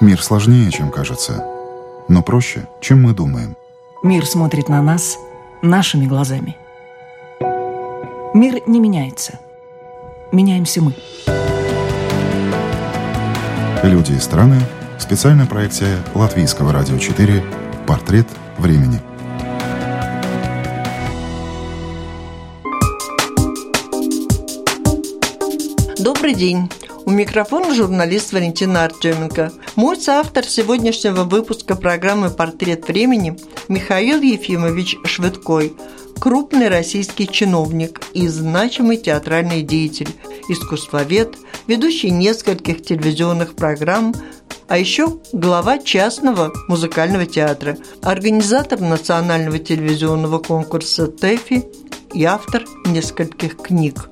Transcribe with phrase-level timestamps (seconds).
[0.00, 1.44] Мир сложнее, чем кажется,
[2.08, 3.54] но проще, чем мы думаем.
[4.02, 5.18] Мир смотрит на нас
[5.60, 6.56] нашими глазами.
[8.32, 9.38] Мир не меняется.
[10.32, 10.94] Меняемся мы.
[13.82, 14.58] Люди и страны.
[14.98, 17.44] Специальная проекция Латвийского радио 4
[17.86, 18.26] «Портрет
[18.56, 19.02] времени».
[25.98, 26.70] Добрый день.
[27.10, 29.50] У микрофона журналист Валентина Артеменко.
[29.74, 35.72] Мой соавтор сегодняшнего выпуска программы «Портрет времени» Михаил Ефимович Швыдкой,
[36.20, 40.10] крупный российский чиновник и значимый театральный деятель,
[40.48, 41.34] искусствовед,
[41.66, 44.14] ведущий нескольких телевизионных программ,
[44.68, 51.64] а еще глава частного музыкального театра, организатор национального телевизионного конкурса ТЭФИ
[52.14, 54.08] и автор нескольких книг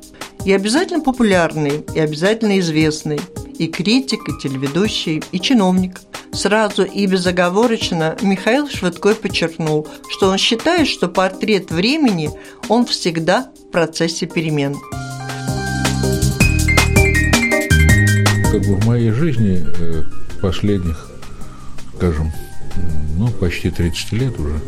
[0.49, 3.21] и обязательно популярный, и обязательно известный,
[3.59, 6.01] и критик, и телеведущий, и чиновник.
[6.33, 12.31] Сразу и безоговорочно Михаил Швыдкой подчеркнул, что он считает, что портрет времени,
[12.71, 14.75] он всегда в процессе перемен.
[18.51, 20.05] Как бы в моей жизни э,
[20.41, 21.11] последних,
[21.97, 22.33] скажем,
[23.19, 24.59] ну, почти 30 лет уже,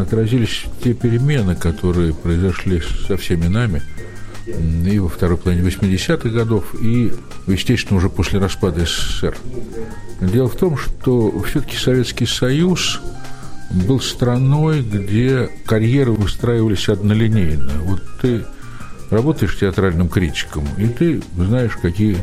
[0.00, 3.82] отразились те перемены, которые произошли со всеми нами–
[4.46, 7.12] и во второй половине 80-х годов, и,
[7.46, 9.36] естественно, уже после распада СССР.
[10.20, 13.00] Дело в том, что все-таки Советский Союз
[13.70, 17.72] был страной, где карьеры выстраивались однолинейно.
[17.84, 18.44] Вот ты
[19.10, 22.18] работаешь театральным критиком, и ты знаешь, какие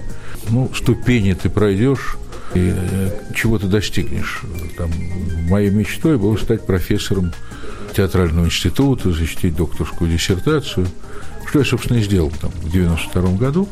[0.50, 2.18] ну, ступени ты пройдешь
[2.54, 4.42] и э, чего ты достигнешь.
[4.78, 4.90] Там,
[5.50, 7.34] моей мечтой было стать профессором
[7.96, 10.88] театрального института, защитить докторскую диссертацию–
[11.48, 13.68] что я, собственно, и сделал там, в 92 году,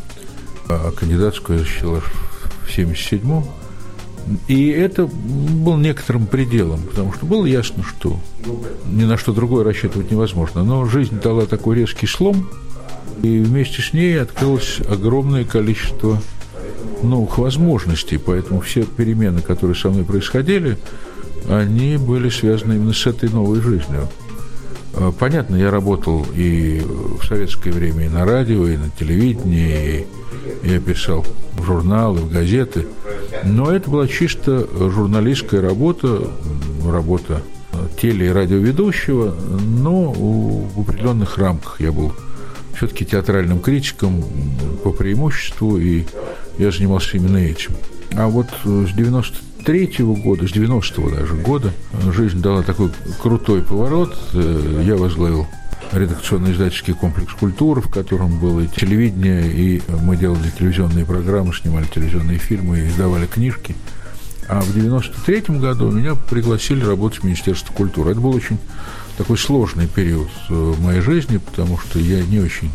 [0.69, 3.43] а кандидатскую я защитил в 77-м.
[4.47, 8.19] И это был некоторым пределом, потому что было ясно, что
[8.87, 10.63] ни на что другое рассчитывать невозможно.
[10.63, 12.49] Но жизнь дала такой резкий слом,
[13.21, 16.19] и вместе с ней открылось огромное количество
[17.03, 18.17] новых возможностей.
[18.17, 20.79] Поэтому все перемены, которые со мной происходили,
[21.47, 24.07] они были связаны именно с этой новой жизнью.
[24.97, 30.07] Э, понятно, я работал и в советское время и на радио, и на телевидении,
[30.63, 32.87] и я писал в журналы, в газеты.
[33.43, 36.29] Но это была чисто журналистская работа,
[36.85, 37.41] работа
[38.01, 39.35] теле- и радиоведущего,
[39.81, 42.13] но в определенных рамках я был
[42.75, 44.23] все-таки театральным критиком
[44.83, 46.03] по преимуществу, и
[46.57, 47.71] я занимался именно этим.
[48.15, 51.73] А вот с 90 93 года, с 90-го даже года,
[52.11, 54.15] жизнь дала такой крутой поворот.
[54.33, 55.47] Э, я возглавил
[55.91, 62.37] редакционно-издательский комплекс культуры, в котором было и телевидение, и мы делали телевизионные программы, снимали телевизионные
[62.37, 63.75] фильмы, и издавали книжки.
[64.47, 68.11] А в 93 году меня пригласили работать в Министерство культуры.
[68.11, 68.59] Это был очень
[69.17, 72.69] такой сложный период в моей жизни, потому что я не очень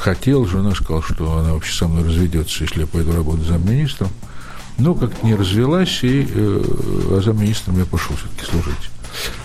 [0.00, 0.44] хотел.
[0.44, 4.08] Жена сказала, что она вообще со мной разведется, если я пойду работать замминистром.
[4.08, 4.29] министром
[4.80, 6.62] но как-то не развелась, и э,
[7.10, 8.90] а замминистром я пошел все-таки служить.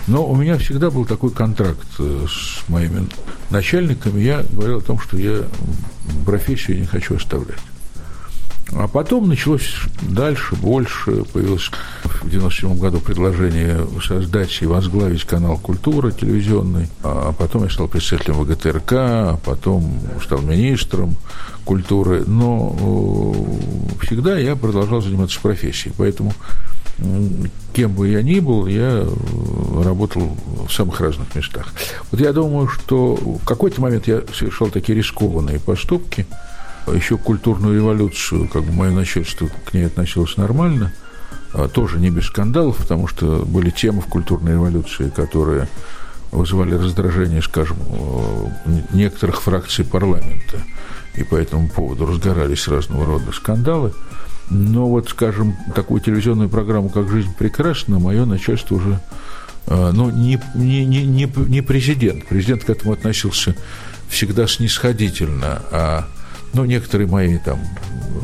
[0.06, 3.06] Но у меня всегда был такой контракт э, с моими
[3.50, 4.20] начальниками.
[4.20, 5.42] Я говорил о том, что я
[6.24, 7.58] профессию не хочу оставлять.
[8.72, 11.24] А потом началось дальше, больше.
[11.32, 11.70] Появилось
[12.04, 16.88] в 97 году предложение создать и возглавить канал «Культура» телевизионный.
[17.02, 21.16] А потом я стал председателем ВГТРК, а потом стал министром
[21.64, 22.24] культуры.
[22.26, 22.76] Но
[24.00, 25.94] э, всегда я продолжал заниматься профессией.
[25.96, 26.32] Поэтому
[27.74, 31.72] кем бы я ни был, я э, работал в самых разных местах.
[32.10, 36.26] Вот я думаю, что в какой-то момент я совершал такие рискованные поступки–
[36.92, 40.92] еще культурную революцию, как бы мое начальство к ней относилось нормально,
[41.52, 45.68] а тоже не без скандалов, потому что были темы в культурной революции, которые
[46.30, 47.78] вызывали раздражение, скажем,
[48.92, 50.58] некоторых фракций парламента,
[51.14, 53.92] и по этому поводу разгорались разного рода скандалы.
[54.50, 59.00] Но вот, скажем, такую телевизионную программу, как «Жизнь прекрасна», мое начальство уже
[59.66, 62.26] а, ну, не, не, не, не президент.
[62.26, 63.56] Президент к этому относился
[64.08, 66.08] всегда снисходительно, а
[66.56, 67.60] ну, некоторые мои там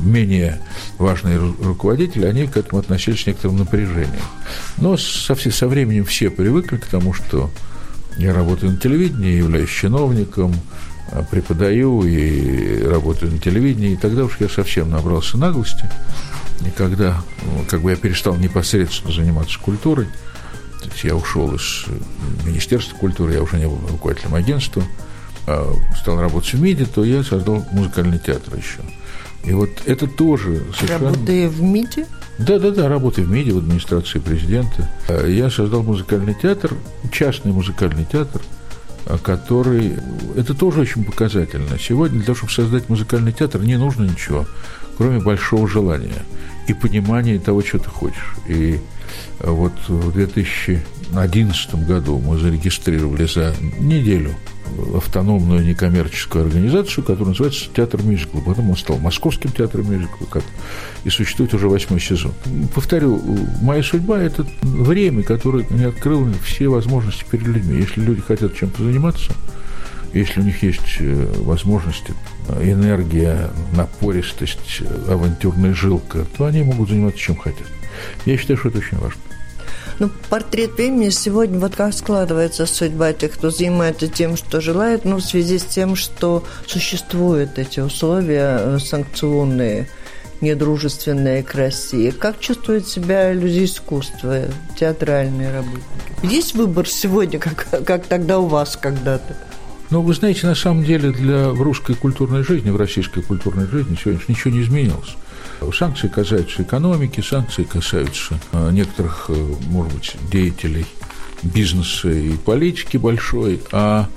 [0.00, 0.58] менее
[0.98, 4.22] важные руководители, они к этому относились с некоторым напряжением.
[4.78, 7.50] Но со, со временем все привыкли к тому, что
[8.16, 10.54] я работаю на телевидении, являюсь чиновником,
[11.10, 15.88] а, преподаю и работаю на телевидении, и тогда уж я совсем набрался наглости,
[16.66, 17.22] и когда
[17.68, 20.06] как бы я перестал непосредственно заниматься культурой,
[20.80, 21.84] то есть я ушел из
[22.44, 24.82] Министерства культуры, я уже не был руководителем агентства,
[26.00, 28.80] стал работать в МИДе, то я создал музыкальный театр еще.
[29.44, 31.10] И вот это тоже совершенно...
[31.10, 32.06] Работая в МИДе?
[32.38, 34.88] Да-да-да, работаю в МИДе, в администрации президента.
[35.26, 36.74] Я создал музыкальный театр,
[37.10, 38.40] частный музыкальный театр,
[39.22, 39.96] который...
[40.36, 41.78] Это тоже очень показательно.
[41.78, 44.46] Сегодня для того, чтобы создать музыкальный театр, не нужно ничего,
[44.96, 46.22] кроме большого желания
[46.68, 48.36] и понимания того, что ты хочешь.
[48.46, 48.78] И
[49.40, 54.34] вот в 2011 году мы зарегистрировали за неделю
[54.96, 58.40] автономную некоммерческую организацию, которая называется Театр Мюзикла.
[58.40, 60.42] Потом он стал Московским театром мюзикла, как
[61.04, 62.32] и существует уже восьмой сезон.
[62.74, 63.20] Повторю,
[63.60, 67.80] моя судьба– это время, которое не открыло все возможности перед людьми.
[67.80, 69.32] Если люди хотят чем-то заниматься,
[70.12, 72.14] если у них есть э, возможности,
[72.60, 77.66] энергия, напористость, авантюрная жилка, то они могут заниматься чем хотят.
[78.26, 79.20] Я считаю, что это очень важно.
[79.98, 85.16] Ну, портрет времени сегодня, вот как складывается судьба тех, кто занимается тем, что желает, ну,
[85.16, 89.88] в связи с тем, что существуют эти условия э, санкционные,
[90.40, 92.10] недружественные к России.
[92.10, 94.42] Как чувствуют себя люди искусства,
[94.78, 95.86] театральные работники?
[96.22, 99.36] Есть выбор сегодня, как, как тогда у вас когда-то?
[99.90, 103.98] Ну, вы знаете, на самом деле для в русской культурной жизни, в российской культурной жизни
[104.02, 105.16] сегодня ничего не изменилось.
[105.70, 110.86] Санкции касаются экономики, санкции касаются э, некоторых, э, может быть, деятелей
[111.42, 114.08] бизнеса и политики большой, а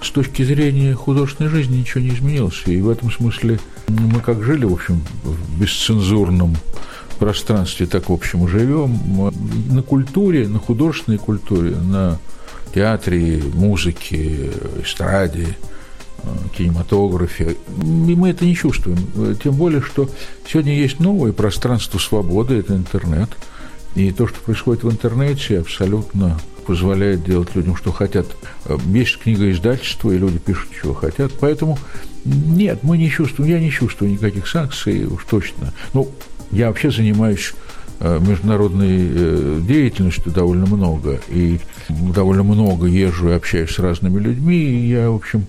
[0.00, 2.62] с точки зрения художественной жизни ничего не изменилось.
[2.66, 3.58] И в этом смысле
[3.88, 6.56] мы как жили, в общем, в бесцензурном
[7.18, 9.32] пространстве, так, в общем, и живем.
[9.70, 12.18] На культуре, на художественной культуре, на
[12.74, 14.50] театре, музыке,
[14.82, 15.56] эстраде–
[16.56, 17.56] кинематографе.
[17.82, 18.98] И мы это не чувствуем.
[19.42, 20.08] Тем более, что
[20.46, 23.30] сегодня есть новое пространство свободы, это интернет.
[23.94, 28.26] И то, что происходит в интернете, абсолютно позволяет делать людям, что хотят.
[28.86, 31.32] Есть книга издательства, и люди пишут, чего хотят.
[31.40, 31.78] Поэтому
[32.24, 35.72] нет, мы не чувствуем, я не чувствую никаких санкций, уж точно.
[35.94, 36.10] Ну,
[36.50, 37.54] я вообще занимаюсь
[38.00, 44.56] э, международной э, деятельностью довольно много, и довольно много езжу и общаюсь с разными людьми,
[44.56, 45.46] и я, в общем,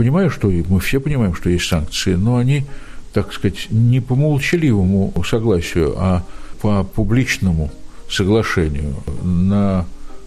[0.00, 2.64] понимаю, что мы все понимаем, что есть санкции, но они,
[3.12, 6.24] так сказать, не по молчаливому согласию, а
[6.62, 7.70] по публичному
[8.08, 9.84] соглашению на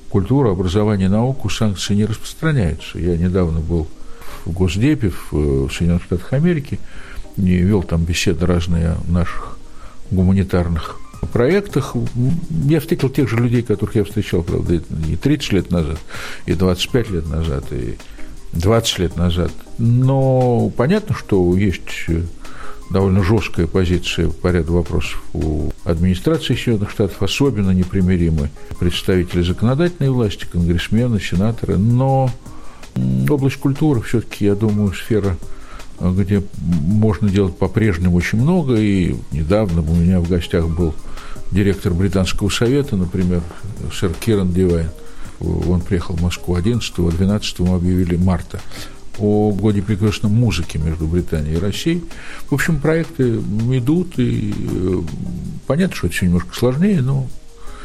[0.09, 2.99] культуру, образование, науку санкции не распространяются.
[2.99, 3.87] Я недавно был
[4.45, 6.77] в Госдепе в Соединенных Штатах Америки
[7.35, 9.57] и вел там беседы разные о наших
[10.11, 10.99] гуманитарных
[11.31, 11.95] проектах.
[12.67, 15.97] Я встретил тех же людей, которых я встречал, правда, и 30 лет назад,
[16.45, 17.97] и 25 лет назад, и
[18.53, 19.51] 20 лет назад.
[19.77, 22.07] Но понятно, что есть
[22.89, 30.45] довольно жесткая позиция по ряду вопросов у администрации Соединенных Штатов, особенно непримиримы представители законодательной власти,
[30.51, 32.29] конгрессмены, сенаторы, но
[33.29, 35.37] область культуры все-таки, я думаю, сфера,
[35.99, 40.93] где можно делать по-прежнему очень много, и недавно у меня в гостях был
[41.51, 43.41] директор Британского совета, например,
[43.91, 44.89] сэр Киран Дивайн,
[45.43, 48.59] он приехал в Москву 11 го 12 мы объявили марта
[49.19, 52.03] о годе прекрасной музыки между Британией и Россией.
[52.49, 53.35] В общем, проекты
[53.71, 55.01] идут, и э,
[55.67, 57.27] понятно, что это все немножко сложнее, но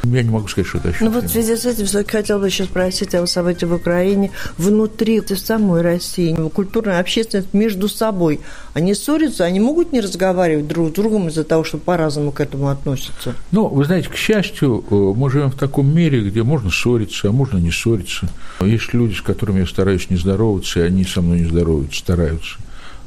[0.03, 0.95] я не могу сказать, что это.
[1.01, 4.31] Ну вот в связи с этим все-таки хотел бы еще спросить о событиях в Украине
[4.57, 8.39] внутри самой России, культурная общественность между собой.
[8.73, 12.69] Они ссорятся, они могут не разговаривать друг с другом из-за того, что по-разному к этому
[12.69, 13.35] относятся?
[13.51, 17.31] Ну, вы знаете, к счастью, э, мы живем в таком мире, где можно ссориться, а
[17.31, 18.29] можно не ссориться.
[18.61, 22.57] Есть люди, с которыми я стараюсь не здороваться, и они со мной не здороваются, стараются.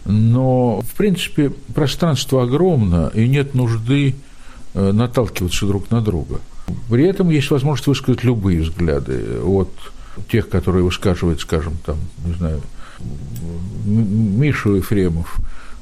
[0.04, 4.14] Но, в принципе, пространство огромно, и нет нужды
[4.74, 6.40] э, наталкиваться друг на друга–
[6.88, 9.70] при этом есть возможность высказать любые взгляды от
[10.30, 12.60] тех, которые высказывают, скажем, там, не знаю,
[13.84, 15.36] Миша Ефремов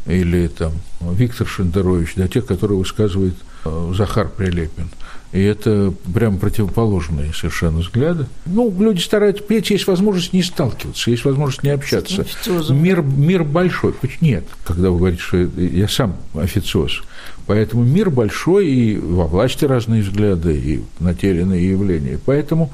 [0.07, 4.89] или там Виктор Шендерович, до тех, которые высказывает э, Захар Прилепин.
[5.33, 8.27] И это прям противоположные совершенно взгляды.
[8.47, 12.27] Ну, люди стараются петь, есть возможность не сталкиваться, есть возможность не общаться.
[12.71, 13.95] Мир, мир большой.
[14.21, 17.03] Нет, когда вы говорите, что я сам официоз.
[17.47, 22.19] Поэтому мир большой, и во власти разные взгляды, и на те или иные явления.
[22.25, 22.73] Поэтому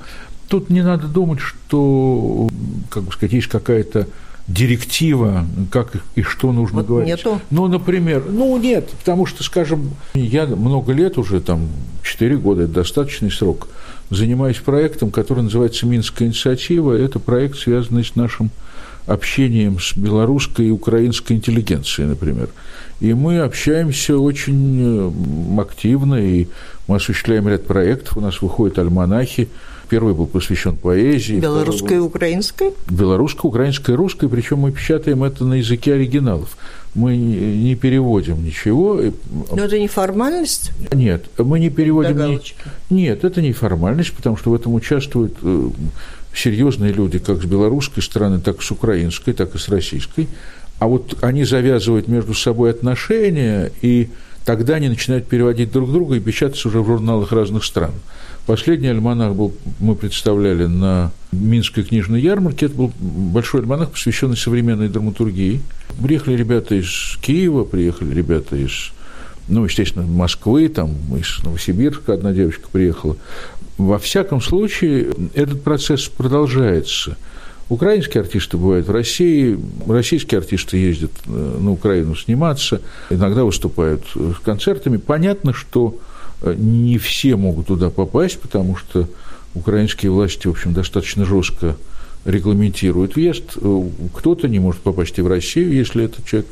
[0.49, 2.49] тут не надо думать, что,
[2.89, 4.07] как бы сказать, есть какая-то
[4.49, 7.09] директива, как и что нужно вот говорить.
[7.09, 7.41] Нету.
[7.51, 11.69] Ну, например, ну нет, потому что, скажем, я много лет уже, там,
[12.03, 13.69] 4 года, это достаточный срок,
[14.11, 16.93] занимаюсь проектом, который называется «Минская инициатива».
[16.93, 18.51] Это проект, связанный с нашим
[19.07, 22.49] общением с белорусской и украинской интеллигенцией, например.
[23.01, 26.47] И мы общаемся очень активно, и
[26.87, 29.49] мы осуществляем ряд проектов, у нас выходят альманахи,
[29.89, 31.39] Первый был посвящен поэзии.
[31.39, 32.73] Белорусской и украинской?
[32.91, 36.57] Белорусской, украинской и русской, причем мы печатаем это на языке оригиналов.
[36.95, 39.01] Мы не переводим ничего.
[39.53, 40.73] Но это не формальность?
[40.93, 42.17] Нет, мы не переводим...
[42.19, 42.41] Ни...
[42.91, 45.71] Нет, это не формальность, потому что в этом участвуют э,
[46.35, 50.29] серьезные люди как с белорусской стороны, так и с украинской, так и с российской.
[50.79, 54.09] А вот они завязывают между собой отношения, и
[54.47, 57.91] тогда они начинают переводить друг друга и печататься уже в журналах разных стран.
[58.47, 62.67] Последний альманах был, мы представляли на Минской книжной ярмарке.
[62.67, 65.61] Это был большой альманах, посвященный современной драматургии.
[66.01, 68.93] Приехали ребята из Киева, приехали ребята из,
[69.49, 73.17] ну, естественно, Москвы, там, из Новосибирска одна девочка приехала.
[73.79, 77.17] Во всяком случае, этот процесс продолжается–
[77.69, 79.59] Украинские артисты бывают в России,
[79.89, 82.81] российские артисты ездят э, на Украину сниматься,
[83.11, 84.99] иногда выступают с концертами.
[84.99, 85.99] Понятно, что
[86.43, 89.09] э, не все могут туда попасть, потому что
[89.55, 91.77] украинские власти, в общем, достаточно жестко
[92.25, 93.57] регламентируют въезд.
[93.57, 93.83] Э,
[94.15, 96.49] кто-то не может попасть и в Россию, если этот человек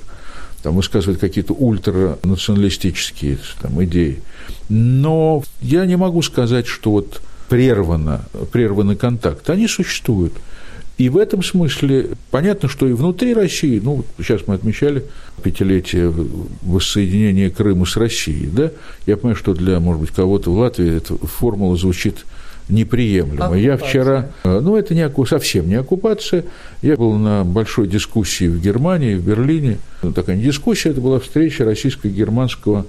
[0.65, 4.21] там, высказывает какие-то ультранационалистические там, идеи.
[4.69, 9.53] Но я не могу сказать, что вот прервано, прерваны контакты.
[9.53, 10.33] Они существуют.
[10.97, 15.05] И в этом смысле понятно, что и внутри России, ну, сейчас мы отмечали
[15.43, 16.13] пятилетие
[16.63, 18.71] воссоединения Крыма с Россией, да,
[19.07, 22.25] я понимаю, что для, может быть, кого-то в Латвии эта формула звучит
[22.69, 23.47] неприемлемо.
[23.47, 23.63] Оккупация.
[23.63, 26.45] Я вчера, ну, это не, совсем не оккупация,
[26.81, 31.19] я был на большой дискуссии в Германии, в Берлине, ну, такая не дискуссия, это была
[31.19, 32.87] встреча российско-германского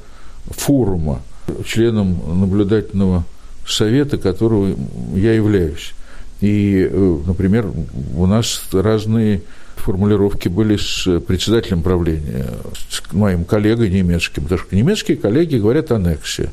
[0.51, 1.21] форума,
[1.65, 3.25] членом наблюдательного
[3.67, 4.75] совета, которого
[5.15, 5.93] я являюсь.
[6.41, 7.71] И, э, например,
[8.15, 9.41] у нас разные
[9.75, 12.47] формулировки были с председателем правления,
[12.89, 16.51] с моим коллегой немецким, потому что немецкие коллеги говорят аннексия.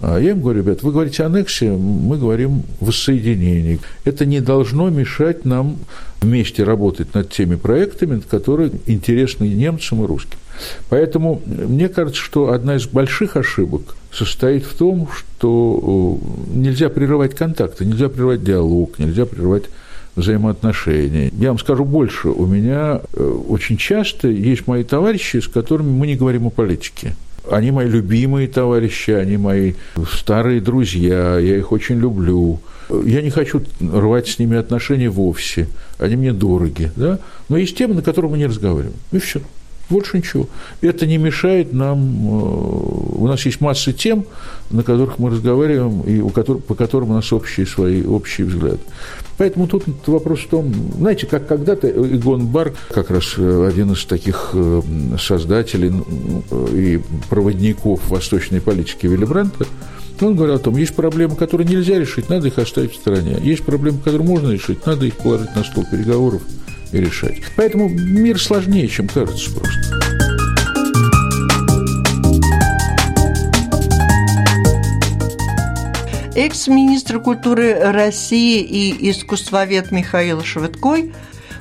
[0.00, 3.78] А я им говорю, ребят, вы говорите аннексия, мы говорим воссоединение.
[4.04, 5.78] Это не должно мешать нам
[6.20, 10.38] вместе работать над теми проектами, которые интересны немцам и русским.
[10.90, 17.34] Поэтому мне кажется, что одна из больших ошибок состоит в том, что э, нельзя прерывать
[17.34, 19.64] контакты, нельзя прерывать диалог, нельзя прерывать
[20.14, 21.30] взаимоотношения.
[21.38, 26.06] Я вам скажу больше, у меня э, очень часто есть мои товарищи, с которыми мы
[26.06, 27.14] не говорим о политике.
[27.50, 29.74] Они мои любимые товарищи, они мои
[30.10, 32.60] старые друзья, я их очень люблю.
[33.04, 35.68] Я не хочу рвать с ними отношения вовсе,
[35.98, 37.18] они мне дороги, да?
[37.48, 39.40] но есть темы, на которые мы не разговариваем, и все.
[39.88, 40.48] Больше ничего.
[40.80, 41.98] Это не мешает нам...
[41.98, 44.24] Э, у нас есть масса тем,
[44.70, 48.80] на которых мы разговариваем, и у которых, по которым у нас общие свои общие взгляды.
[49.38, 54.04] Поэтому тут вопрос в том, знаете, как когда-то Игон Бар, как раз э, один из
[54.04, 54.82] таких э,
[55.20, 55.92] создателей
[56.72, 59.66] и проводников восточной политики Вилли Бранта,
[60.20, 63.38] он говорил о том, есть проблемы, которые нельзя решить, надо их оставить в стороне.
[63.42, 66.42] Есть проблемы, которые можно решить, надо их положить на стол переговоров
[66.92, 67.42] решать.
[67.56, 69.96] Поэтому мир сложнее, чем кажется просто.
[76.36, 81.14] Экс-министр культуры России и искусствовед Михаил Швыдкой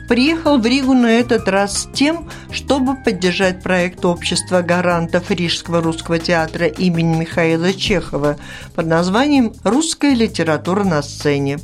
[0.10, 6.20] приехал в Ригу на этот раз с тем, чтобы поддержать проект общества гарантов Рижского русского
[6.20, 8.38] театра имени Михаила Чехова
[8.76, 11.60] под названием «Русская литература на сцене».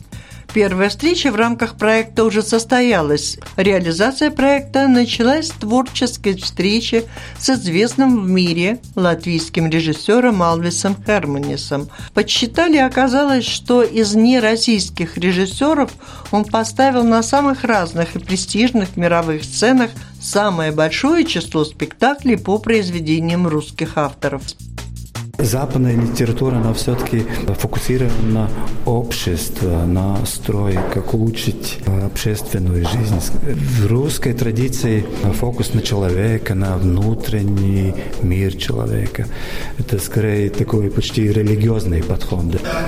[0.54, 3.38] Первая встреча в рамках проекта уже состоялась.
[3.56, 7.06] Реализация проекта началась с творческой встречи
[7.40, 11.90] с известным в мире латвийским режиссером Алвисом Херманисом.
[12.14, 15.92] Подсчитали, оказалось, что из нероссийских режиссеров
[16.32, 23.48] он поставил на самых разных и престижных мировых сценах самое большое число спектаклей по произведениям
[23.48, 24.44] русских авторов.
[25.42, 27.26] Западная литература, она все-таки
[27.58, 28.50] фокусирована на
[28.86, 33.20] общество, на строй, как улучшить э, общественную жизнь.
[33.42, 35.06] В русской традиции
[35.40, 39.26] фокус на человека, на внутренний мир человека.
[39.80, 42.46] Это скорее такой почти религиозный подход.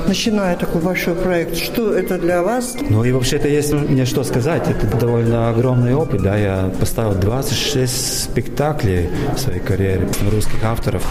[0.08, 2.76] Начиная такой большой проект, что это для вас?
[2.90, 4.70] Ну и вообще-то есть мне что сказать.
[4.70, 6.22] Это довольно огромный опыт.
[6.22, 6.38] Да?
[6.38, 11.04] Я поставил 26 спектаклей в своей карьере русских авторов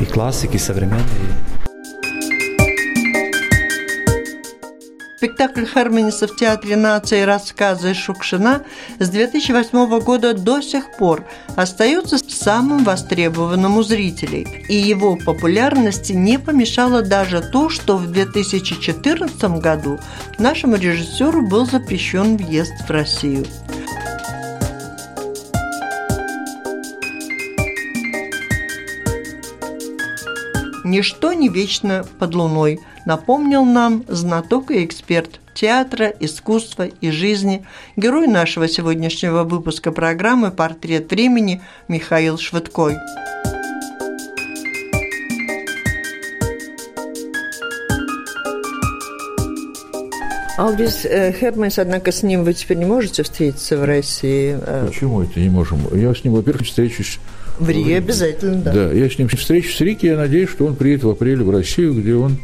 [0.00, 1.36] и классики современных современные.
[5.16, 8.62] Спектакль Хармониса в Театре нации «Рассказы Шукшина»
[8.98, 11.24] с 2008 года до сих пор
[11.56, 19.42] остается самым востребованным у зрителей, и его популярности не помешало даже то, что в 2014
[19.58, 19.98] году
[20.38, 23.46] нашему режиссеру был запрещен въезд в Россию.
[30.86, 37.66] «Ничто не вечно под луной», напомнил нам знаток и эксперт театра, искусства и жизни,
[37.96, 42.98] герой нашего сегодняшнего выпуска программы «Портрет времени» Михаил Швыдкой.
[50.56, 54.56] Алдис э, Херманс, однако, с ним вы теперь не можете встретиться в России.
[54.56, 54.86] Э.
[54.86, 55.80] Почему это не можем?
[55.92, 57.18] Я с ним, во-первых, встречусь
[57.58, 58.72] в Риге обязательно, да.
[58.72, 61.50] Да, я с ним встречусь с Риге, я надеюсь, что он приедет в апреле в
[61.50, 62.38] Россию, где он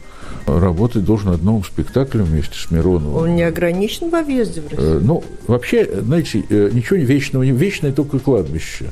[0.47, 3.15] работать должен над новым спектаклем вместе с Мироновым.
[3.15, 4.97] Он не ограничен во въезде в Россию?
[4.97, 8.87] Э, ну, вообще, знаете, ничего не вечного, вечное только кладбище.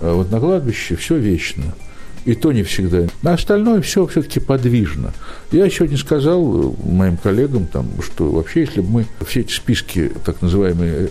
[0.00, 1.64] А вот на кладбище все вечно–
[2.28, 3.06] и то не всегда.
[3.22, 5.14] На остальное все все-таки подвижно.
[5.50, 10.12] Я сегодня сказал э, моим коллегам, там, что вообще, если бы мы все эти списки,
[10.26, 11.08] так называемые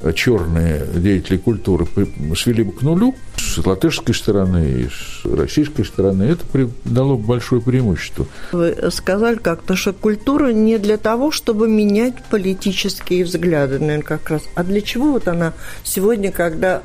[0.00, 1.86] э, черные деятели культуры,
[2.36, 7.62] свели бы к нулю, с латышской стороны и с российской стороны, это дало бы большое
[7.62, 8.26] преимущество.
[8.50, 14.42] Вы сказали как-то, что культура не для того, чтобы менять политические взгляды, наверное, как раз.
[14.56, 15.52] А для чего вот она
[15.84, 16.82] сегодня, когда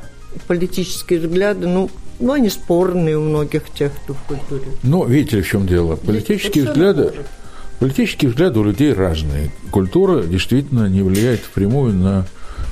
[0.47, 1.89] политические взгляды, ну,
[2.21, 4.65] ну, они спорные у многих тех, кто в культуре.
[4.83, 5.95] Ну, видите ли, в чем дело?
[5.95, 7.11] Политические взгляды,
[7.79, 9.51] политические взгляды у людей разные.
[9.71, 12.25] Культура действительно не влияет впрямую на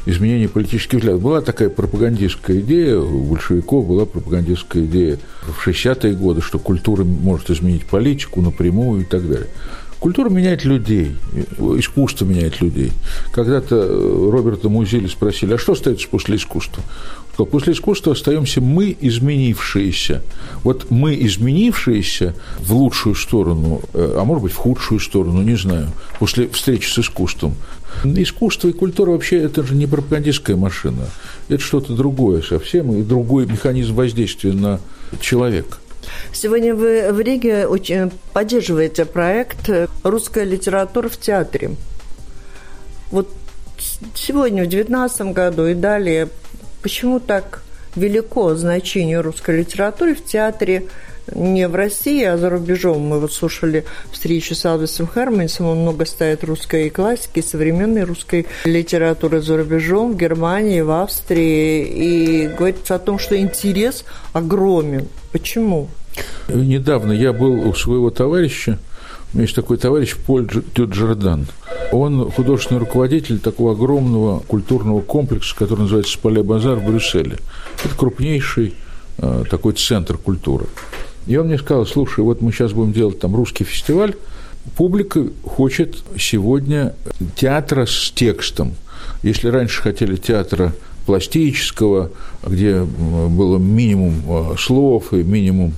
[0.05, 1.21] изменение политических взглядов.
[1.21, 7.49] Была такая пропагандистская идея, у большевиков была пропагандистская идея в 60-е годы, что культура может
[7.49, 9.47] изменить политику напрямую и так далее.
[9.99, 11.15] Культура меняет людей,
[11.77, 12.93] искусство меняет людей.
[13.33, 13.75] Когда-то
[14.31, 16.83] Роберта Музили спросили, а что остается после искусства?
[17.39, 20.21] что после искусства остаемся мы, изменившиеся.
[20.65, 25.87] Вот мы, изменившиеся в лучшую сторону, э, а может быть, в худшую сторону, не знаю,
[26.19, 27.55] после встречи с искусством.
[28.03, 31.07] Искусство и культура вообще это же не пропагандистская машина,
[31.47, 34.81] это что-то другое совсем, и другой механизм воздействия на
[35.21, 35.77] человека.
[36.31, 39.69] Сегодня вы в Риге очень поддерживаете проект
[40.03, 41.71] «Русская литература в театре».
[43.11, 43.29] Вот
[44.15, 46.29] сегодня, в 2019 году и далее
[46.81, 47.61] Почему так
[47.95, 50.85] велико значение русской литературы в театре
[51.33, 53.01] не в России, а за рубежом.
[53.01, 59.41] Мы вот слушали встречу с Алвисом Херманисом, он много ставит русской классики, современной русской литературы
[59.41, 65.07] за рубежом, в Германии, в Австрии, и говорится о том, что интерес огромен.
[65.31, 65.89] Почему?
[66.47, 68.79] Недавно я был у своего товарища,
[69.31, 71.45] у меня есть такой товарищ Поль Дюджердан.
[71.91, 77.37] Он художественный руководитель такого огромного культурного комплекса, который называется Спале Базар в Брюсселе.
[77.83, 78.73] Это крупнейший
[79.19, 80.65] э, такой центр культуры.
[81.27, 84.15] И он мне сказал, слушай, вот мы сейчас будем делать там русский фестиваль,
[84.75, 86.95] публика хочет сегодня
[87.35, 88.73] театра с текстом.
[89.21, 90.73] Если раньше хотели театра
[91.09, 92.11] пластического,
[92.45, 95.73] где было минимум э, слов и минимум,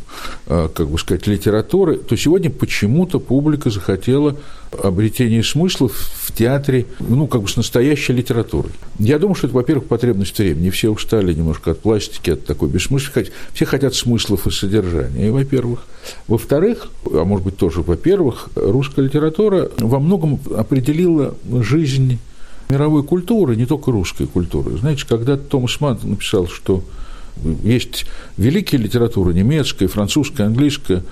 [0.47, 4.35] э, как бы сказать, литературы, то сегодня почему-то публика захотела
[4.83, 8.73] обретение смыслов в театре, ну, как бы с настоящей литературой.
[8.99, 10.69] Я думаю, что это, во-первых, потребность времени.
[10.69, 13.31] Все устали немножко от пластики, от такой бессмысленности.
[13.53, 15.85] Все хотят смыслов и содержания, во-первых.
[16.27, 22.19] Во-вторых, а может быть тоже во-первых, русская литература во многом определила жизнь
[22.71, 24.77] мировой культуры, не только русской культуры.
[24.77, 26.83] Знаете, когда Томас Манн написал, что
[27.63, 28.05] есть
[28.37, 31.03] великие литературы, немецкая, французская, английская,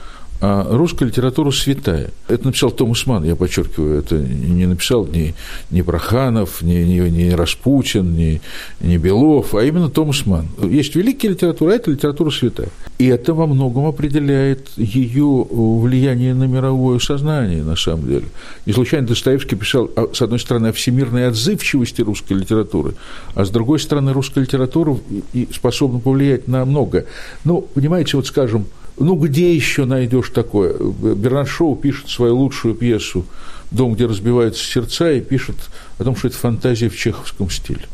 [0.41, 2.12] а русская литература святая.
[2.28, 5.36] Это написал Томас Ман, я подчеркиваю, это не написал ни,
[5.69, 8.41] ни Проханов, ни, ни, ни Распутин, ни,
[8.80, 10.47] ни Белов, а именно Томас Ман.
[10.63, 12.69] Есть великая литература, а это литература святая.
[12.99, 18.25] И это во многом определяет ее влияние на мировое сознание, на самом деле.
[18.65, 22.95] Не случайно Достоевский писал, с одной стороны, о всемирной отзывчивости русской литературы,
[23.36, 24.97] а с другой стороны, русская литература
[25.54, 27.06] способна повлиять на многое.
[27.43, 28.65] Ну, понимаете, вот скажем,
[28.99, 30.75] ну, где еще найдешь такое?
[30.77, 33.25] Бернард Шоу пишет свою лучшую пьесу
[33.71, 35.55] «Дом, где разбиваются сердца» и пишет
[35.97, 37.85] о том, что это фантазия в чеховском стиле.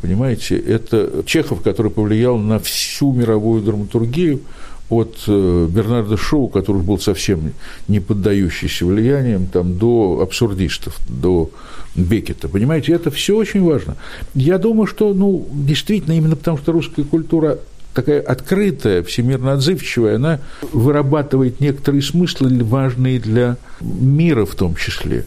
[0.00, 4.40] Понимаете, это Чехов, который повлиял на всю мировую драматургию,
[4.92, 7.54] от э, Бернарда Шоу, который был совсем
[7.88, 11.50] не поддающийся влиянием, там, до абсурдистов, до
[11.94, 12.48] Бекета.
[12.48, 13.96] Понимаете, это все очень важно.
[14.34, 17.58] Я думаю, что, ну, действительно, именно потому что русская культура
[17.94, 20.40] такая открытая, всемирно отзывчивая, она
[20.72, 25.26] вырабатывает некоторые смыслы, важные для мира в том числе.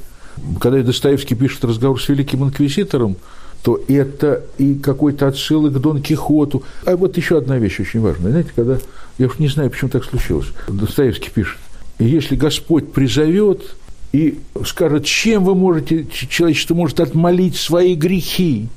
[0.60, 3.17] Когда Достоевский пишет разговор с великим инквизитором,
[3.63, 6.63] то это и какой-то отсылок к Дон Кихоту.
[6.86, 8.32] А вот еще одна вещь очень важная.
[8.32, 8.78] Знаете, когда,
[9.17, 11.58] я уж не знаю, почему так случилось, Достоевский пишет,
[11.97, 13.75] если Господь призовет
[14.12, 18.67] и скажет, чем вы можете, человечество может отмолить свои грехи,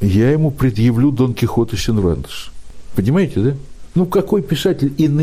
[0.00, 2.50] я ему предъявлю Дон Кихота Синвандес.
[2.98, 3.54] Понимаете, да?
[3.94, 5.22] Ну, какой писатель и на,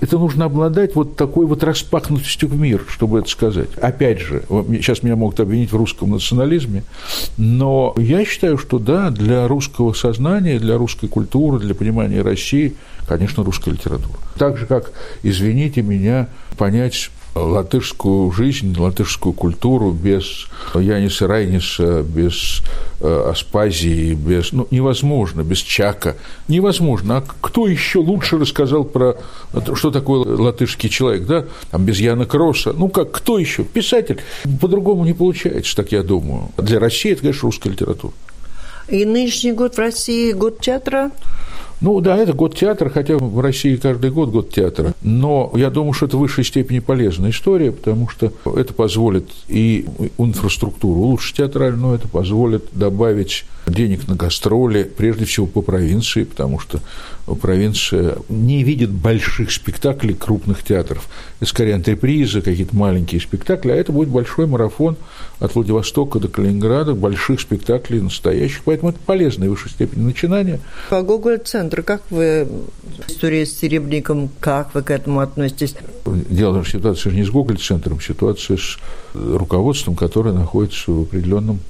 [0.00, 3.68] это нужно обладать вот такой вот распахнутостью в мир, чтобы это сказать.
[3.74, 6.82] Опять же, сейчас меня могут обвинить в русском национализме,
[7.36, 12.74] но я считаю, что да, для русского сознания, для русской культуры, для понимания России,
[13.06, 14.16] конечно, русская литература.
[14.38, 22.62] Так же, как, извините меня, понять латышскую жизнь, латышскую культуру без Яниса Райниса, без
[23.00, 24.52] э, Аспазии, без...
[24.52, 26.16] Ну, невозможно, без Чака.
[26.48, 27.18] Невозможно.
[27.18, 29.16] А кто еще лучше рассказал про
[29.74, 31.44] что такое латышский человек, да?
[31.70, 32.72] Там без Яна Кросса.
[32.72, 33.64] Ну, как, кто еще?
[33.64, 34.20] Писатель.
[34.60, 36.50] По-другому не получается, так я думаю.
[36.56, 38.12] Для России это, конечно, русская литература.
[38.88, 41.10] И нынешний год в России год театра?
[41.84, 44.94] Ну да, это год театра, хотя в России каждый год год театра.
[45.02, 49.84] Но я думаю, что это в высшей степени полезная история, потому что это позволит и
[50.16, 56.80] инфраструктуру улучшить театральную, это позволит добавить денег на гастроли, прежде всего по провинции, потому что
[57.40, 61.08] провинция не видит больших спектаклей крупных театров.
[61.40, 64.96] Это скорее антрепризы, какие-то маленькие спектакли, а это будет большой марафон
[65.38, 68.62] от Владивостока до Калининграда, больших спектаклей настоящих.
[68.64, 70.60] Поэтому это полезное в высшей степени начинание.
[70.90, 72.46] По Гоголь-центру, как вы,
[73.08, 75.74] история с Серебренником, как вы к этому относитесь?
[76.04, 78.78] Дело в том, что ситуация же не с Гоголь-центром, ситуация с
[79.14, 81.60] руководством, которое находится в определенном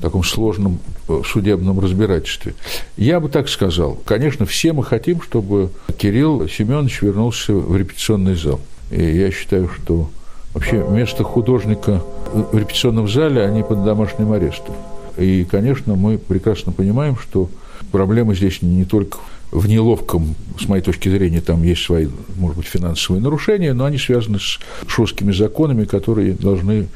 [0.00, 2.54] таком сложном э, судебном разбирательстве.
[2.96, 3.98] Я бы так сказал.
[4.04, 8.60] Конечно, все мы хотим, чтобы Кирилл Семенович вернулся в репетиционный зал.
[8.90, 10.10] И я считаю, что
[10.54, 14.74] вообще место художника в репетиционном зале, они под домашним арестом.
[15.16, 17.48] И, конечно, мы прекрасно понимаем, что
[17.92, 19.18] проблема здесь не только
[19.50, 23.98] в неловком, с моей точки зрения, там есть свои, может быть, финансовые нарушения, но они
[23.98, 24.58] связаны с
[24.88, 26.86] жесткими законами, которые должны,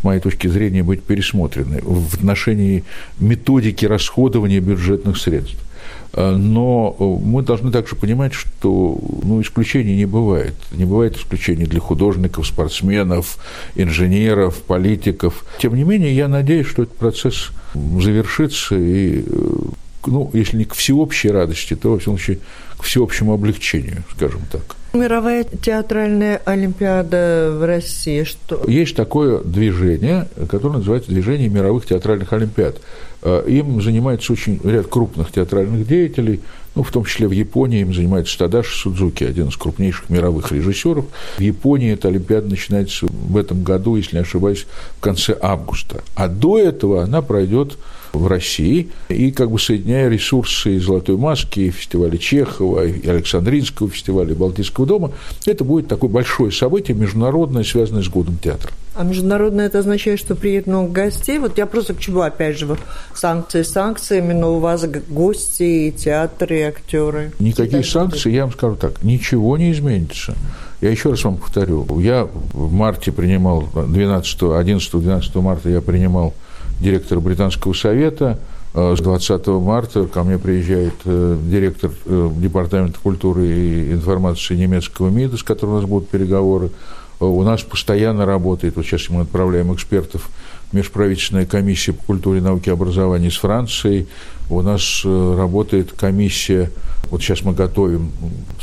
[0.00, 2.84] с моей точки зрения, быть пересмотрены в отношении
[3.18, 5.58] методики расходования бюджетных средств.
[6.14, 10.54] А, но мы должны также понимать, что ну, исключений не бывает.
[10.72, 13.38] Не бывает исключений для художников, спортсменов,
[13.74, 15.44] инженеров, политиков.
[15.60, 19.56] Тем не менее, я надеюсь, что этот процесс завершится и э,
[20.08, 22.38] ну, если не к всеобщей радости, то, во всяком случае,
[22.76, 24.76] к всеобщему облегчению, скажем так.
[24.94, 28.64] Мировая театральная олимпиада в России, что?
[28.66, 32.80] Есть такое движение, которое называется движение мировых театральных олимпиад.
[33.22, 36.40] Э, им занимается очень ряд крупных театральных деятелей,
[36.74, 41.06] ну, в том числе в Японии им занимается Тадаши Судзуки, один из крупнейших мировых режиссеров.
[41.36, 44.66] В Японии эта Олимпиада начинается в этом году, если не ошибаюсь,
[44.96, 46.02] в конце августа.
[46.14, 47.76] А до этого она пройдет
[48.18, 53.88] в России, и как бы соединяя ресурсы и «Золотой маски», и фестиваля Чехова, и Александринского
[53.88, 55.12] фестиваля, и Балтийского дома,
[55.46, 58.72] это будет такое большое событие международное, связанное с годом театра.
[58.94, 61.38] А международное это означает, что приедет много гостей?
[61.38, 62.76] Вот я просто к чему, опять же,
[63.14, 67.30] санкции санкциями, но у вас гости, и театры, и актеры.
[67.38, 70.34] Никакие санкции, я вам скажу так, ничего не изменится.
[70.80, 76.34] Я еще раз вам повторю, я в марте принимал, 12, 11-12 марта я принимал
[76.80, 78.38] директора Британского совета.
[78.74, 85.08] Э, с 20 марта ко мне приезжает э, директор э, Департамента культуры и информации немецкого
[85.08, 86.70] МИДа, с которым у нас будут переговоры.
[87.20, 90.30] У нас постоянно работает, вот сейчас мы отправляем экспертов,
[90.70, 94.06] межправительственная комиссия по культуре, науке и образованию с Францией.
[94.48, 96.70] У нас работает комиссия,
[97.10, 98.12] вот сейчас мы готовим,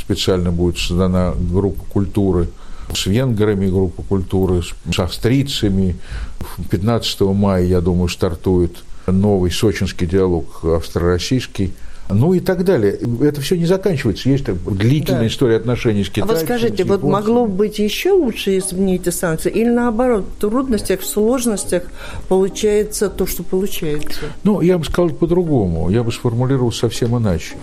[0.00, 2.48] специально будет создана группа культуры–
[2.94, 5.96] с венграми группа культуры, с австрийцами.
[6.70, 11.72] 15 мая, я думаю, стартует новый сочинский диалог австро-российский.
[12.08, 12.98] Ну и так далее.
[13.22, 14.28] Это все не заканчивается.
[14.28, 15.26] Есть длительная да.
[15.26, 16.30] история отношений с Китаем.
[16.30, 19.50] А вот скажите, вот могло быть еще лучше изменить эти санкции?
[19.50, 21.82] Или наоборот, в трудностях, в сложностях
[22.28, 24.20] получается то, что получается?
[24.44, 25.90] Ну, я бы сказал по-другому.
[25.90, 27.56] Я бы сформулировал совсем иначе.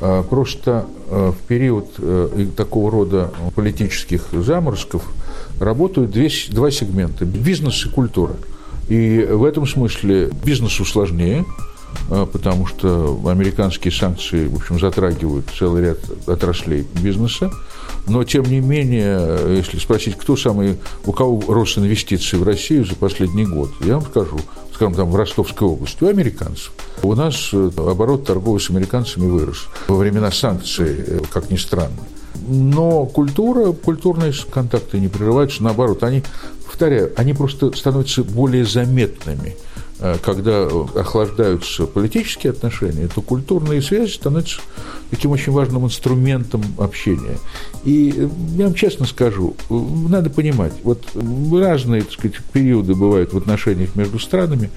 [0.00, 5.02] А, просто а, в период э, такого рода политических заморозков
[5.58, 6.12] работают
[6.50, 8.34] два сегмента– бизнес и культура.
[8.88, 11.44] И в этом смысле бизнесу сложнее,
[12.10, 17.52] а, потому что американские санкции, в общем, затрагивают целый ряд отраслей бизнеса.
[18.08, 22.94] Но, тем не менее, если спросить, кто самый, у кого рост инвестиций в Россию за
[22.94, 24.38] последний год, я вам скажу,
[24.80, 26.72] скажем, там в Ростовской области, у американцев.
[27.02, 31.98] У нас э, оборот торговый с американцами вырос во времена санкций, э, как ни странно.
[32.48, 36.22] Но культура, культурные контакты не прерываются, наоборот, они,
[36.64, 39.54] повторяю, они просто становятся более заметными–
[40.22, 44.60] когда охлаждаются политические отношения, то культурные связи становятся
[45.10, 47.38] таким очень важным инструментом общения.
[47.84, 51.06] И э, я вам честно скажу, надо понимать, вот
[51.52, 54.70] разные так сказать, периоды бывают в отношениях между странами,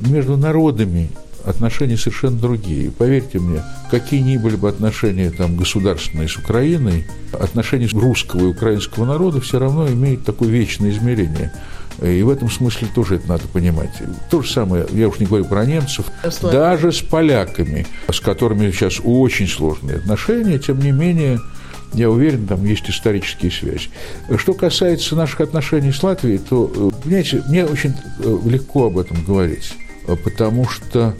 [0.00, 1.10] между народами
[1.44, 2.90] отношения совершенно другие.
[2.90, 9.04] Поверьте мне, какие ни были бы отношения там, государственные с Украиной, отношения русского и украинского
[9.04, 11.52] народа все равно имеют такое вечное измерение.
[12.00, 13.90] И в этом смысле тоже это надо понимать.
[14.30, 16.52] То же самое, я уж не говорю про немцев, Слава.
[16.52, 21.38] даже с поляками, с которыми сейчас очень сложные отношения, тем не менее,
[21.92, 23.90] я уверен, там есть исторические связи.
[24.36, 29.22] Что касается наших отношений с Латвией, то, э, понимаете, мне очень э, легко об этом
[29.24, 29.74] говорить,
[30.24, 31.14] потому что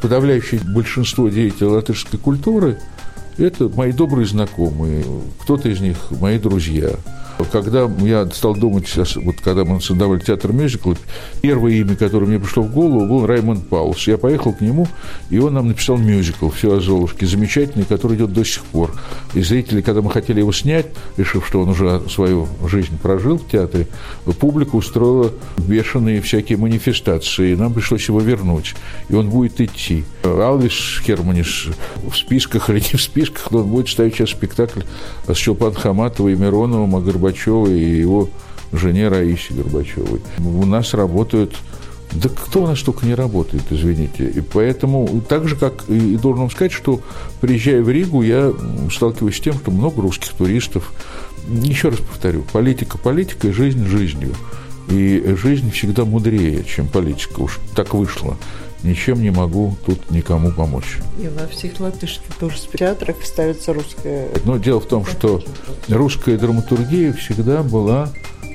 [0.00, 2.78] подавляющее большинство деятелей латышской культуры–
[3.38, 5.04] это мои добрые знакомые,
[5.40, 6.90] кто-то из них– мои друзья–
[7.50, 10.94] когда я стал думать, вот когда мы создавали театр мюзикл,
[11.40, 14.06] первое имя, которое мне пришло в голову, был Раймонд Паулс.
[14.06, 14.86] Я поехал к нему,
[15.30, 18.94] и он нам написал мюзикл «Все о Золушке», замечательный, который идет до сих пор.
[19.34, 23.48] И зрители, когда мы хотели его снять, решив, что он уже свою жизнь прожил в
[23.48, 23.88] театре,
[24.38, 28.74] публика устроила бешеные всякие манифестации, и нам пришлось его вернуть.
[29.08, 30.04] И он будет идти.
[30.22, 31.66] Алвис Херманис
[32.06, 34.82] в списках или не в списках, но он будет ставить сейчас спектакль
[35.26, 37.00] с Чулпан Хаматовой, Мироновым, о
[37.32, 38.28] Горбачевой и его
[38.72, 40.20] жене Раисе Горбачевой.
[40.38, 41.54] У нас работают
[42.14, 44.28] да кто у нас только не работает, извините.
[44.28, 47.00] И поэтому, так же, как и должен вам сказать, что
[47.40, 48.52] приезжая в Ригу, я
[48.94, 50.92] сталкиваюсь с тем, что много русских туристов.
[51.48, 54.34] Еще раз повторю, политика политикой, жизнь жизнью.
[54.90, 57.40] И жизнь всегда мудрее, чем политика.
[57.40, 58.36] Уж так вышло
[58.82, 60.98] ничем не могу тут никому помочь.
[61.18, 64.28] И во всех латышских тоже театрах ставится русская...
[64.44, 65.42] Но дело в том, что
[65.88, 68.08] русская драматургия всегда была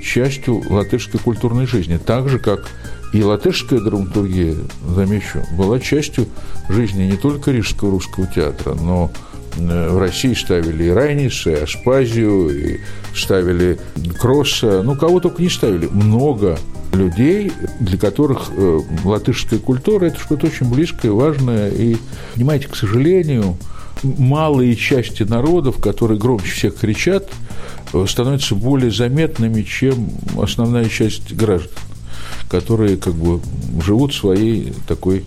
[0.03, 2.69] частью латышской культурной жизни, так же, как
[3.13, 4.55] и латышская драматургия,
[4.87, 6.27] замечу, была частью
[6.69, 9.11] жизни не только Рижского русского театра, но
[9.57, 12.79] в России ставили и Райниса, и Аспазию, и
[13.15, 13.79] ставили
[14.19, 15.87] Кросса, ну, кого только не ставили.
[15.87, 16.57] Много
[16.93, 21.69] людей, для которых э, латышская культура– это что-то очень близкое, важное.
[21.69, 21.97] И,
[22.35, 23.57] понимаете, к сожалению,
[24.03, 27.29] малые части народов, которые громче всех кричат,
[27.93, 30.09] э, становятся более заметными, чем
[30.41, 31.71] основная часть граждан,
[32.49, 33.41] которые как бы
[33.83, 35.25] живут своей такой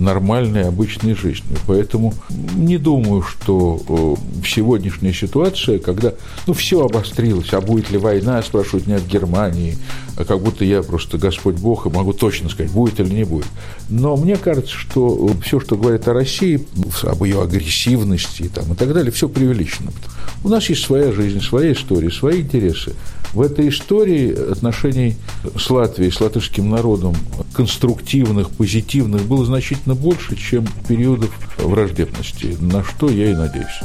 [0.00, 1.58] нормальной, обычной жизнью.
[1.66, 2.14] Поэтому
[2.56, 6.14] не думаю, что э, сегодняшняя ситуация, когда
[6.46, 9.76] ну, все обострилось, а будет ли война, спрашивают меня в Германии,
[10.16, 13.46] а как будто я просто Господь Бог и могу точно сказать, будет или не будет.
[13.88, 16.66] Но мне кажется, что все, что говорят о России,
[17.02, 19.92] об ее агрессивности там, и так далее, все преувеличено.
[20.42, 22.94] У нас есть своя жизнь, своя история, свои интересы.
[23.32, 25.16] В этой истории отношений
[25.56, 27.14] с Латвией, с латышским народом,
[27.52, 33.80] конструктивных, позитивных, было значительно больше, чем периодов враждебности, на что я и надеюсь.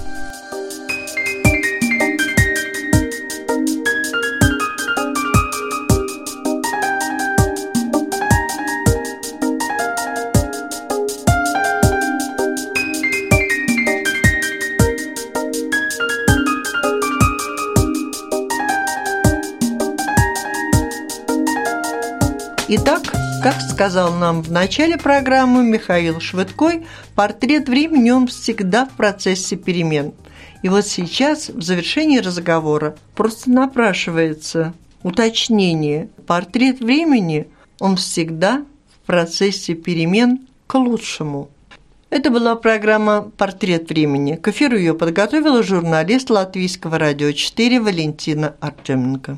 [22.78, 23.04] Итак,
[23.42, 26.86] как сказал нам в начале программы Михаил Швыдкой,
[27.16, 30.12] портрет времени он всегда в процессе перемен.
[30.62, 36.10] И вот сейчас, в завершении разговора, просто напрашивается уточнение.
[36.28, 37.48] Портрет времени
[37.80, 41.48] он всегда в процессе перемен к лучшему.
[42.10, 44.36] Это была программа «Портрет времени».
[44.36, 49.38] К эфиру ее подготовила журналист Латвийского радио 4 Валентина Артеменко.